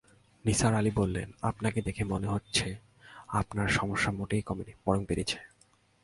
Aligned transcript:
নিসার 0.45 0.75
আলি 0.75 0.91
বললেন, 0.95 1.31
আপনাকে 1.41 1.81
দেখে 1.81 2.03
মনে 2.03 2.27
হচ্ছে-আপনার 2.27 3.67
সমস্যা 3.67 4.11
মোটেই 4.11 4.41
কমেনি-বরং 4.41 5.05
বেড়েছে। 5.05 5.37